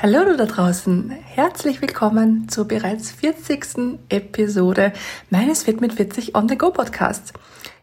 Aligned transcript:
Hallo 0.00 0.24
du 0.24 0.36
da 0.36 0.46
draußen, 0.46 1.10
herzlich 1.10 1.82
willkommen 1.82 2.48
zur 2.48 2.68
bereits 2.68 3.10
40. 3.10 3.98
Episode 4.08 4.92
meines 5.28 5.64
Fit 5.64 5.80
mit 5.80 5.92
40 5.92 6.36
On 6.36 6.48
The 6.48 6.56
Go 6.56 6.70
Podcasts. 6.70 7.32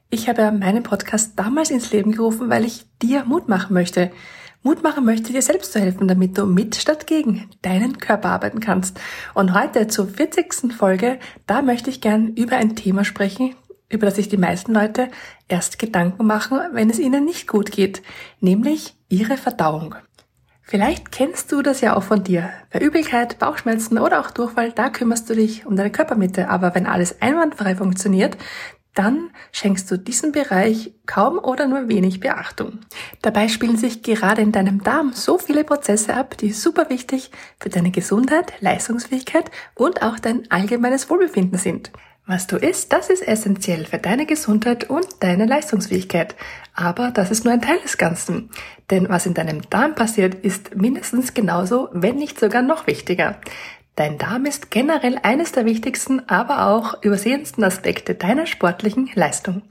Ich 0.09 0.29
habe 0.29 0.49
meinen 0.53 0.81
Podcast 0.81 1.33
damals 1.35 1.71
ins 1.71 1.91
Leben 1.91 2.13
gerufen, 2.13 2.49
weil 2.49 2.63
ich 2.63 2.85
dir 3.01 3.25
Mut 3.25 3.49
machen 3.49 3.73
möchte. 3.73 4.11
Mut 4.63 4.81
machen 4.81 5.03
möchte, 5.03 5.33
dir 5.33 5.41
selbst 5.41 5.73
zu 5.73 5.81
helfen, 5.81 6.07
damit 6.07 6.37
du 6.37 6.45
mit 6.45 6.77
statt 6.77 7.05
gegen 7.05 7.49
deinen 7.63 7.97
Körper 7.97 8.29
arbeiten 8.29 8.61
kannst. 8.61 8.97
Und 9.33 9.53
heute 9.53 9.87
zur 9.87 10.07
40. 10.07 10.71
Folge, 10.73 11.19
da 11.47 11.61
möchte 11.61 11.89
ich 11.89 11.99
gern 11.99 12.29
über 12.29 12.55
ein 12.55 12.77
Thema 12.77 13.03
sprechen, 13.03 13.55
über 13.89 14.05
das 14.05 14.15
sich 14.15 14.29
die 14.29 14.37
meisten 14.37 14.73
Leute 14.73 15.09
erst 15.49 15.79
Gedanken 15.79 16.25
machen, 16.25 16.61
wenn 16.71 16.89
es 16.89 16.97
ihnen 16.97 17.25
nicht 17.25 17.45
gut 17.45 17.73
geht, 17.73 18.03
nämlich 18.39 18.95
ihre 19.09 19.35
Verdauung. 19.35 19.95
Vielleicht 20.67 21.11
kennst 21.11 21.51
du 21.51 21.61
das 21.61 21.81
ja 21.81 21.95
auch 21.95 22.01
von 22.01 22.23
dir. 22.23 22.49
Bei 22.71 22.79
Übelkeit, 22.79 23.37
Bauchschmerzen 23.37 23.99
oder 23.99 24.19
auch 24.19 24.31
Durchfall, 24.31 24.71
da 24.71 24.89
kümmerst 24.89 25.29
du 25.29 25.35
dich 25.35 25.67
um 25.67 25.75
deine 25.75 25.91
Körpermitte. 25.91 26.49
Aber 26.49 26.73
wenn 26.73 26.87
alles 26.87 27.21
einwandfrei 27.21 27.75
funktioniert, 27.75 28.35
dann 28.95 29.29
schenkst 29.51 29.91
du 29.91 29.97
diesem 29.97 30.31
Bereich 30.31 30.93
kaum 31.05 31.37
oder 31.37 31.67
nur 31.67 31.87
wenig 31.87 32.19
Beachtung. 32.19 32.79
Dabei 33.21 33.47
spielen 33.47 33.77
sich 33.77 34.01
gerade 34.01 34.41
in 34.41 34.51
deinem 34.51 34.81
Darm 34.81 35.13
so 35.13 35.37
viele 35.37 35.63
Prozesse 35.63 36.15
ab, 36.15 36.35
die 36.37 36.51
super 36.51 36.89
wichtig 36.89 37.29
für 37.59 37.69
deine 37.69 37.91
Gesundheit, 37.91 38.53
Leistungsfähigkeit 38.61 39.51
und 39.75 40.01
auch 40.01 40.17
dein 40.17 40.49
allgemeines 40.49 41.09
Wohlbefinden 41.09 41.59
sind. 41.59 41.91
Was 42.27 42.47
du 42.47 42.57
isst, 42.57 42.91
das 42.91 43.11
ist 43.11 43.21
essentiell 43.27 43.85
für 43.85 43.99
deine 43.99 44.25
Gesundheit 44.25 44.89
und 44.89 45.07
deine 45.19 45.45
Leistungsfähigkeit. 45.45 46.35
Aber 46.73 47.11
das 47.11 47.29
ist 47.29 47.45
nur 47.45 47.53
ein 47.53 47.61
Teil 47.61 47.77
des 47.81 47.99
Ganzen. 47.99 48.49
Denn 48.89 49.09
was 49.09 49.27
in 49.27 49.35
deinem 49.35 49.61
Darm 49.69 49.93
passiert, 49.93 50.33
ist 50.33 50.75
mindestens 50.75 51.35
genauso, 51.35 51.89
wenn 51.91 52.15
nicht 52.15 52.39
sogar 52.39 52.63
noch 52.63 52.87
wichtiger. 52.87 53.39
Dein 53.95 54.17
Darm 54.17 54.47
ist 54.47 54.71
generell 54.71 55.19
eines 55.21 55.51
der 55.51 55.65
wichtigsten, 55.65 56.27
aber 56.27 56.65
auch 56.65 57.03
übersehensten 57.03 57.63
Aspekte 57.63 58.15
deiner 58.15 58.47
sportlichen 58.47 59.07
Leistung. 59.13 59.61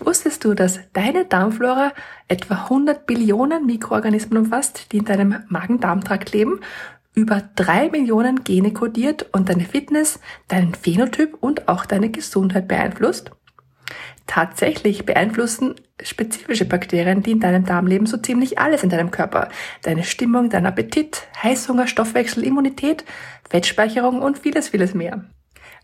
Wusstest 0.00 0.44
du, 0.44 0.54
dass 0.54 0.80
deine 0.92 1.26
Darmflora 1.26 1.92
etwa 2.26 2.64
100 2.64 3.06
Billionen 3.06 3.66
Mikroorganismen 3.66 4.46
umfasst, 4.46 4.90
die 4.90 4.98
in 4.98 5.04
deinem 5.04 5.44
Magen-Darm-Trakt 5.48 6.32
leben 6.32 6.58
über 7.14 7.42
drei 7.56 7.88
Millionen 7.90 8.44
Gene 8.44 8.72
kodiert 8.72 9.26
und 9.32 9.48
deine 9.48 9.64
Fitness, 9.64 10.20
deinen 10.48 10.74
Phänotyp 10.74 11.36
und 11.40 11.68
auch 11.68 11.86
deine 11.86 12.10
Gesundheit 12.10 12.68
beeinflusst? 12.68 13.32
Tatsächlich 14.26 15.04
beeinflussen 15.04 15.74
spezifische 16.02 16.64
Bakterien, 16.64 17.22
die 17.22 17.32
in 17.32 17.40
deinem 17.40 17.64
Darm 17.64 17.86
leben, 17.86 18.06
so 18.06 18.16
ziemlich 18.16 18.58
alles 18.58 18.84
in 18.84 18.90
deinem 18.90 19.10
Körper. 19.10 19.48
Deine 19.82 20.04
Stimmung, 20.04 20.50
dein 20.50 20.66
Appetit, 20.66 21.26
Heißhunger, 21.42 21.86
Stoffwechsel, 21.86 22.44
Immunität, 22.44 23.04
Fettspeicherung 23.48 24.22
und 24.22 24.38
vieles, 24.38 24.68
vieles 24.68 24.94
mehr. 24.94 25.24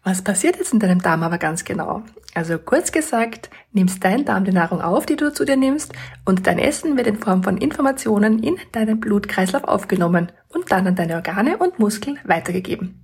Was 0.08 0.22
passiert 0.22 0.56
jetzt 0.56 0.72
in 0.72 0.78
deinem 0.78 1.02
Darm 1.02 1.24
aber 1.24 1.36
ganz 1.36 1.64
genau? 1.64 2.04
Also 2.32 2.58
kurz 2.58 2.92
gesagt, 2.92 3.50
nimmst 3.72 4.04
dein 4.04 4.24
Darm 4.24 4.44
die 4.44 4.52
Nahrung 4.52 4.80
auf, 4.80 5.04
die 5.04 5.16
du 5.16 5.32
zu 5.32 5.44
dir 5.44 5.56
nimmst, 5.56 5.92
und 6.24 6.46
dein 6.46 6.60
Essen 6.60 6.96
wird 6.96 7.08
in 7.08 7.18
Form 7.18 7.42
von 7.42 7.56
Informationen 7.56 8.38
in 8.38 8.56
deinen 8.70 9.00
Blutkreislauf 9.00 9.64
aufgenommen 9.64 10.30
und 10.54 10.70
dann 10.70 10.86
an 10.86 10.94
deine 10.94 11.16
Organe 11.16 11.58
und 11.58 11.80
Muskeln 11.80 12.20
weitergegeben. 12.22 13.00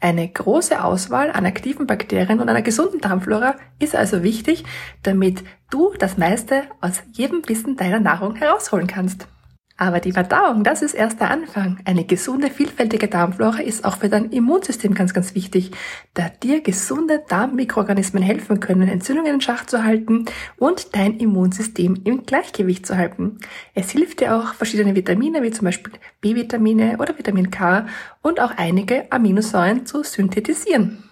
Eine 0.00 0.26
große 0.26 0.82
Auswahl 0.82 1.30
an 1.32 1.44
aktiven 1.44 1.86
Bakterien 1.86 2.40
und 2.40 2.48
einer 2.48 2.62
gesunden 2.62 3.02
Darmflora 3.02 3.56
ist 3.78 3.94
also 3.94 4.22
wichtig, 4.22 4.64
damit 5.02 5.44
du 5.68 5.92
das 5.98 6.16
meiste 6.16 6.62
aus 6.80 7.02
jedem 7.12 7.46
Wissen 7.46 7.76
deiner 7.76 8.00
Nahrung 8.00 8.36
herausholen 8.36 8.86
kannst. 8.86 9.28
Aber 9.80 10.00
die 10.00 10.10
Verdauung, 10.10 10.64
das 10.64 10.82
ist 10.82 10.94
erst 10.94 11.20
der 11.20 11.30
Anfang. 11.30 11.78
Eine 11.84 12.04
gesunde, 12.04 12.50
vielfältige 12.50 13.06
Darmflora 13.06 13.60
ist 13.60 13.84
auch 13.84 13.98
für 13.98 14.08
dein 14.08 14.30
Immunsystem 14.30 14.92
ganz, 14.92 15.14
ganz 15.14 15.36
wichtig, 15.36 15.70
da 16.14 16.28
dir 16.28 16.62
gesunde 16.62 17.22
Darmmikroorganismen 17.28 18.20
helfen 18.20 18.58
können, 18.58 18.88
Entzündungen 18.88 19.34
in 19.34 19.40
Schach 19.40 19.66
zu 19.66 19.84
halten 19.84 20.24
und 20.56 20.96
dein 20.96 21.16
Immunsystem 21.18 22.00
im 22.02 22.26
Gleichgewicht 22.26 22.86
zu 22.86 22.96
halten. 22.96 23.38
Es 23.72 23.90
hilft 23.90 24.18
dir 24.18 24.34
auch, 24.34 24.52
verschiedene 24.54 24.96
Vitamine, 24.96 25.44
wie 25.44 25.52
zum 25.52 25.66
Beispiel 25.66 25.92
B-Vitamine 26.22 26.96
oder 26.98 27.16
Vitamin 27.16 27.52
K 27.52 27.86
und 28.20 28.40
auch 28.40 28.50
einige 28.56 29.12
Aminosäuren 29.12 29.86
zu 29.86 30.02
synthetisieren. 30.02 31.07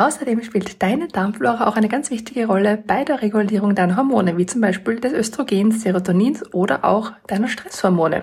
Außerdem 0.00 0.42
spielt 0.42 0.82
deine 0.82 1.08
Darmflora 1.08 1.66
auch 1.66 1.76
eine 1.76 1.90
ganz 1.90 2.10
wichtige 2.10 2.46
Rolle 2.46 2.78
bei 2.78 3.04
der 3.04 3.20
Regulierung 3.20 3.74
deiner 3.74 3.98
Hormone, 3.98 4.38
wie 4.38 4.46
zum 4.46 4.62
Beispiel 4.62 4.98
des 4.98 5.12
Östrogens, 5.12 5.82
Serotonins 5.82 6.54
oder 6.54 6.86
auch 6.86 7.12
deiner 7.26 7.48
Stresshormone. 7.48 8.22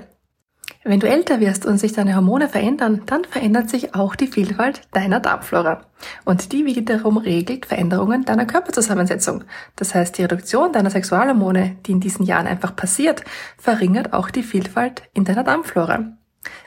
Wenn 0.84 1.00
du 1.00 1.08
älter 1.08 1.40
wirst 1.40 1.68
und 1.68 1.78
sich 1.78 1.94
deine 1.94 2.16
Hormone 2.16 2.50
verändern, 2.50 3.04
dann 3.06 3.26
verändert 3.26 3.70
sich 3.70 3.94
auch 3.94 4.16
die 4.16 4.26
Vielfalt 4.26 4.82
deiner 4.92 5.20
Darmflora. 5.20 5.82
Und 6.26 6.52
die 6.52 6.66
wiederum 6.66 7.18
regelt 7.18 7.68
Veränderungen 7.68 8.26
deiner 8.26 8.48
Körperzusammensetzung. 8.48 9.44
Das 9.76 9.94
heißt, 9.94 10.18
die 10.18 10.24
Reduktion 10.24 10.74
deiner 10.74 10.90
Sexualhormone, 10.90 11.76
die 11.86 11.92
in 11.92 12.00
diesen 12.00 12.26
Jahren 12.26 12.48
einfach 12.48 12.76
passiert, 12.76 13.24
verringert 13.60 14.14
auch 14.14 14.32
die 14.32 14.42
Vielfalt 14.42 15.04
in 15.14 15.26
deiner 15.26 15.44
Darmflora. 15.44 16.18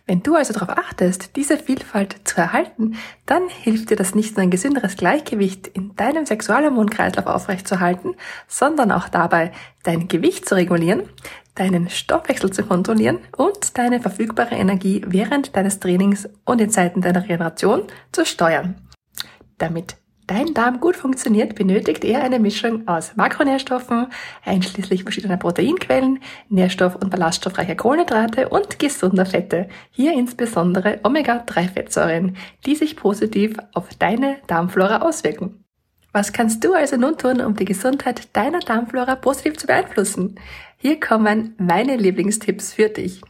Wenn 0.07 0.23
du 0.23 0.35
also 0.35 0.53
darauf 0.53 0.71
achtest, 0.71 1.37
diese 1.37 1.57
Vielfalt 1.57 2.17
zu 2.25 2.37
erhalten, 2.39 2.97
dann 3.27 3.49
hilft 3.49 3.91
dir 3.91 3.97
das 3.97 4.15
nicht 4.15 4.37
nur 4.37 4.43
ein 4.43 4.51
gesünderes 4.51 4.97
Gleichgewicht 4.97 5.67
in 5.69 5.95
deinem 5.97 6.27
Sexualhormonkreislauf 6.27 7.27
aufrechtzuerhalten, 7.27 8.15
sondern 8.49 8.93
auch 8.93 9.09
dabei, 9.09 9.53
dein 9.83 10.09
Gewicht 10.09 10.49
zu 10.49 10.55
regulieren, 10.55 11.03
deinen 11.55 11.91
Stoffwechsel 11.91 12.51
zu 12.51 12.65
kontrollieren 12.65 13.19
und 13.37 13.77
deine 13.77 14.01
verfügbare 14.01 14.55
Energie 14.55 15.03
während 15.07 15.57
deines 15.57 15.81
Trainings 15.81 16.29
und 16.45 16.61
in 16.61 16.71
Zeiten 16.71 17.03
deiner 17.03 17.23
Regeneration 17.23 17.83
zu 18.13 18.25
steuern. 18.25 18.77
Damit 19.59 19.97
dein 20.31 20.55
Darm 20.55 20.79
gut 20.79 20.95
funktioniert, 20.95 21.57
benötigt 21.57 22.05
er 22.05 22.23
eine 22.23 22.39
Mischung 22.39 22.87
aus 22.87 23.17
Makronährstoffen, 23.17 24.07
einschließlich 24.45 25.03
verschiedener 25.03 25.37
Proteinquellen, 25.37 26.21
nährstoff- 26.49 26.95
und 26.95 27.11
ballaststoffreicher 27.11 27.75
Kohlenhydrate 27.75 28.49
und 28.49 28.79
gesunder 28.79 29.27
Fette. 29.27 29.69
Hier 29.91 30.13
insbesondere 30.13 31.01
Omega-3-Fettsäuren, 31.03 32.37
die 32.65 32.77
sich 32.77 32.97
positiv 32.97 33.57
auf 33.75 33.89
deine 33.99 34.37
Darmflora 34.47 35.03
auswirken. 35.03 35.65
Was 36.13 36.33
kannst 36.33 36.63
du 36.65 36.75
also 36.75 36.97
nun 36.97 37.19
tun, 37.19 37.41
um 37.41 37.57
die 37.57 37.65
Gesundheit 37.65 38.29
deiner 38.37 38.61
Darmflora 38.61 39.17
positiv 39.17 39.57
zu 39.57 39.67
beeinflussen? 39.67 40.39
Hier 40.77 41.01
kommen 41.01 41.55
meine 41.59 41.97
Lieblingstipps 41.97 42.75
für 42.75 42.89
dich. 42.89 43.21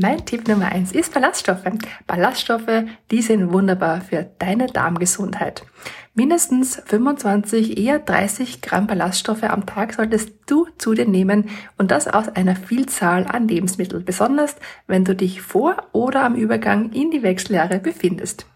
Mein 0.00 0.24
Tipp 0.24 0.46
Nummer 0.46 0.66
eins 0.66 0.92
ist 0.92 1.12
Ballaststoffe. 1.12 1.64
Ballaststoffe, 2.06 2.84
die 3.10 3.20
sind 3.20 3.52
wunderbar 3.52 4.00
für 4.00 4.30
deine 4.38 4.68
Darmgesundheit. 4.68 5.64
Mindestens 6.14 6.80
25, 6.86 7.76
eher 7.78 7.98
30 7.98 8.60
Gramm 8.60 8.86
Ballaststoffe 8.86 9.42
am 9.42 9.66
Tag 9.66 9.94
solltest 9.94 10.30
du 10.46 10.68
zu 10.78 10.94
dir 10.94 11.08
nehmen 11.08 11.50
und 11.78 11.90
das 11.90 12.06
aus 12.06 12.28
einer 12.28 12.54
Vielzahl 12.54 13.26
an 13.26 13.48
Lebensmitteln, 13.48 14.04
besonders 14.04 14.54
wenn 14.86 15.04
du 15.04 15.16
dich 15.16 15.42
vor 15.42 15.76
oder 15.90 16.22
am 16.22 16.36
Übergang 16.36 16.92
in 16.92 17.10
die 17.10 17.24
Wechseljahre 17.24 17.80
befindest. 17.80 18.46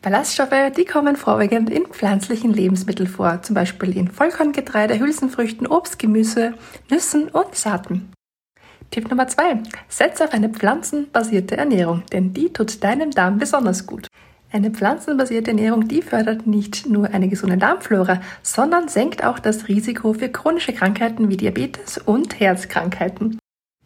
Ballaststoffe, 0.00 0.70
die 0.76 0.84
kommen 0.84 1.16
vorwiegend 1.16 1.70
in 1.70 1.86
pflanzlichen 1.86 2.52
Lebensmitteln 2.52 3.08
vor, 3.08 3.42
zum 3.42 3.54
Beispiel 3.54 3.96
in 3.96 4.12
Vollkorngetreide, 4.12 5.00
Hülsenfrüchten, 5.00 5.66
Obst, 5.66 5.98
Gemüse, 5.98 6.54
Nüssen 6.88 7.30
und 7.30 7.52
Saaten. 7.56 8.12
Tipp 8.90 9.10
Nummer 9.10 9.28
zwei: 9.28 9.58
Setz 9.88 10.20
auf 10.20 10.32
eine 10.32 10.48
pflanzenbasierte 10.48 11.56
Ernährung, 11.56 12.02
denn 12.12 12.32
die 12.32 12.52
tut 12.52 12.82
deinem 12.84 13.10
Darm 13.10 13.38
besonders 13.38 13.86
gut. 13.86 14.06
Eine 14.52 14.70
pflanzenbasierte 14.70 15.50
Ernährung, 15.50 15.88
die 15.88 16.00
fördert 16.00 16.46
nicht 16.46 16.88
nur 16.88 17.12
eine 17.12 17.28
gesunde 17.28 17.56
Darmflora, 17.56 18.20
sondern 18.42 18.86
senkt 18.86 19.24
auch 19.24 19.40
das 19.40 19.66
Risiko 19.66 20.12
für 20.12 20.28
chronische 20.28 20.72
Krankheiten 20.72 21.28
wie 21.28 21.36
Diabetes 21.36 21.98
und 21.98 22.38
Herzkrankheiten. 22.38 23.38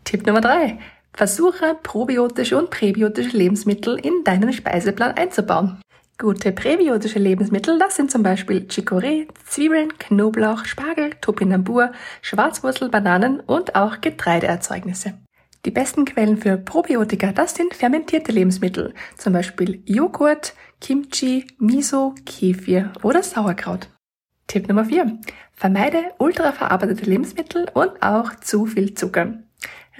Tipp 0.04 0.26
Nummer 0.26 0.42
drei: 0.42 0.78
Versuche 1.14 1.76
probiotische 1.82 2.58
und 2.58 2.68
präbiotische 2.68 3.36
Lebensmittel 3.36 3.98
in 3.98 4.24
deinen 4.24 4.52
Speiseplan 4.52 5.16
einzubauen. 5.16 5.80
Gute 6.20 6.50
präbiotische 6.50 7.20
Lebensmittel, 7.20 7.78
das 7.78 7.94
sind 7.94 8.10
zum 8.10 8.24
Beispiel 8.24 8.66
Chicorée, 8.68 9.28
Zwiebeln, 9.46 9.96
Knoblauch, 9.98 10.64
Spargel, 10.64 11.12
Topinambur, 11.20 11.92
Schwarzwurzel, 12.22 12.88
Bananen 12.88 13.38
und 13.38 13.76
auch 13.76 14.00
Getreideerzeugnisse. 14.00 15.14
Die 15.64 15.70
besten 15.70 16.06
Quellen 16.06 16.36
für 16.36 16.56
Probiotika, 16.56 17.30
das 17.30 17.54
sind 17.54 17.72
fermentierte 17.72 18.32
Lebensmittel, 18.32 18.94
zum 19.16 19.32
Beispiel 19.32 19.80
Joghurt, 19.86 20.54
Kimchi, 20.80 21.46
Miso, 21.58 22.16
Kefir 22.26 22.92
oder 23.04 23.22
Sauerkraut. 23.22 23.88
Tipp 24.48 24.66
Nummer 24.66 24.86
4. 24.86 25.20
Vermeide 25.54 26.02
ultraverarbeitete 26.18 27.04
Lebensmittel 27.08 27.68
und 27.74 28.02
auch 28.02 28.34
zu 28.40 28.66
viel 28.66 28.94
Zucker. 28.94 29.34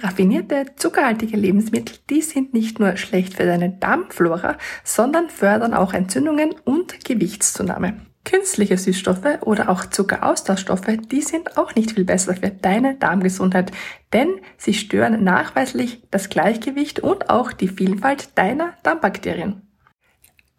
Raffinierte, 0.01 0.65
zuckerhaltige 0.77 1.35
Lebensmittel, 1.35 1.97
die 2.09 2.21
sind 2.21 2.53
nicht 2.53 2.79
nur 2.79 2.95
schlecht 2.97 3.33
für 3.33 3.45
deine 3.45 3.69
Darmflora, 3.69 4.57
sondern 4.83 5.29
fördern 5.29 5.73
auch 5.73 5.93
Entzündungen 5.93 6.55
und 6.63 7.03
Gewichtszunahme. 7.03 8.01
Künstliche 8.25 8.77
Süßstoffe 8.77 9.41
oder 9.41 9.69
auch 9.69 9.85
Zuckeraustauschstoffe, 9.85 10.97
die 11.11 11.21
sind 11.21 11.57
auch 11.57 11.75
nicht 11.75 11.93
viel 11.93 12.05
besser 12.05 12.35
für 12.35 12.49
deine 12.49 12.95
Darmgesundheit, 12.95 13.71
denn 14.13 14.29
sie 14.57 14.73
stören 14.73 15.23
nachweislich 15.23 16.03
das 16.11 16.29
Gleichgewicht 16.29 16.99
und 16.99 17.29
auch 17.29 17.51
die 17.51 17.67
Vielfalt 17.67 18.37
deiner 18.37 18.73
Darmbakterien. 18.83 19.63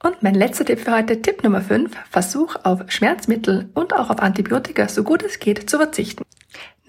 Und 0.03 0.23
mein 0.23 0.35
letzter 0.35 0.65
Tipp 0.65 0.81
für 0.81 0.93
heute, 0.93 1.21
Tipp 1.21 1.45
Nummer 1.45 1.61
5, 1.61 1.95
versuch 2.11 2.57
auf 2.65 2.91
Schmerzmittel 2.91 3.71
und 3.75 3.93
auch 3.93 4.09
auf 4.11 4.21
Antibiotika 4.21 4.89
so 4.89 5.05
gut 5.05 5.23
es 5.23 5.39
geht 5.39 5.69
zu 5.69 5.77
verzichten. 5.77 6.25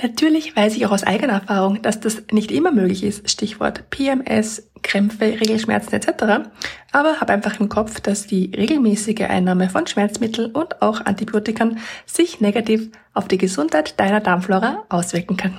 Natürlich 0.03 0.55
weiß 0.55 0.77
ich 0.77 0.85
auch 0.87 0.91
aus 0.91 1.03
eigener 1.03 1.33
Erfahrung, 1.33 1.83
dass 1.83 1.99
das 1.99 2.23
nicht 2.31 2.51
immer 2.51 2.71
möglich 2.71 3.03
ist. 3.03 3.29
Stichwort 3.29 3.87
PMS, 3.91 4.67
Krämpfe, 4.81 5.25
Regelschmerzen 5.39 5.93
etc. 5.93 6.49
Aber 6.91 7.21
habe 7.21 7.33
einfach 7.33 7.59
im 7.59 7.69
Kopf, 7.69 7.99
dass 7.99 8.25
die 8.25 8.51
regelmäßige 8.55 9.21
Einnahme 9.29 9.69
von 9.69 9.85
Schmerzmitteln 9.85 10.51
und 10.53 10.81
auch 10.81 11.05
Antibiotikern 11.05 11.77
sich 12.07 12.41
negativ 12.41 12.89
auf 13.13 13.27
die 13.27 13.37
Gesundheit 13.37 13.99
deiner 13.99 14.21
Darmflora 14.21 14.85
auswirken 14.89 15.37
kann. 15.37 15.57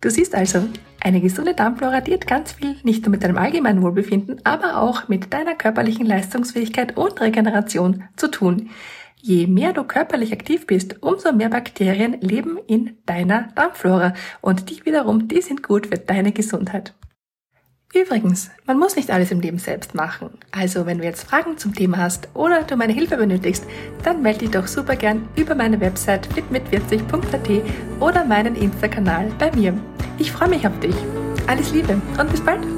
Du 0.00 0.10
siehst 0.10 0.34
also, 0.34 0.64
eine 1.00 1.20
gesunde 1.20 1.54
Darmflora, 1.54 2.00
die 2.00 2.14
hat 2.14 2.26
ganz 2.26 2.52
viel 2.52 2.76
nicht 2.82 3.04
nur 3.04 3.10
mit 3.10 3.22
deinem 3.22 3.38
allgemeinen 3.38 3.82
Wohlbefinden, 3.82 4.40
aber 4.44 4.78
auch 4.78 5.08
mit 5.08 5.32
deiner 5.32 5.54
körperlichen 5.54 6.06
Leistungsfähigkeit 6.06 6.96
und 6.96 7.20
Regeneration 7.20 8.04
zu 8.16 8.28
tun. 8.28 8.70
Je 9.26 9.46
mehr 9.46 9.72
du 9.72 9.84
körperlich 9.84 10.34
aktiv 10.34 10.66
bist, 10.66 11.02
umso 11.02 11.32
mehr 11.32 11.48
Bakterien 11.48 12.20
leben 12.20 12.58
in 12.66 12.98
deiner 13.06 13.48
Darmflora 13.54 14.12
und 14.42 14.68
die 14.68 14.84
wiederum, 14.84 15.28
die 15.28 15.40
sind 15.40 15.62
gut 15.62 15.86
für 15.86 15.96
deine 15.96 16.32
Gesundheit. 16.32 16.92
Übrigens, 17.94 18.50
man 18.66 18.78
muss 18.78 18.96
nicht 18.96 19.10
alles 19.10 19.30
im 19.30 19.40
Leben 19.40 19.56
selbst 19.56 19.94
machen. 19.94 20.28
Also 20.50 20.84
wenn 20.84 20.98
du 20.98 21.04
jetzt 21.04 21.22
Fragen 21.22 21.56
zum 21.56 21.74
Thema 21.74 21.96
hast 21.96 22.28
oder 22.34 22.64
du 22.64 22.76
meine 22.76 22.92
Hilfe 22.92 23.16
benötigst, 23.16 23.64
dann 24.02 24.20
melde 24.20 24.40
dich 24.40 24.50
doch 24.50 24.66
super 24.66 24.94
gern 24.94 25.26
über 25.36 25.54
meine 25.54 25.80
Website 25.80 26.28
fitmit40.at 26.28 27.62
oder 28.00 28.26
meinen 28.26 28.56
Insta-Kanal 28.56 29.32
bei 29.38 29.50
mir. 29.52 29.72
Ich 30.18 30.32
freue 30.32 30.50
mich 30.50 30.66
auf 30.66 30.78
dich. 30.80 30.96
Alles 31.46 31.72
Liebe 31.72 31.98
und 32.18 32.30
bis 32.30 32.42
bald! 32.42 32.73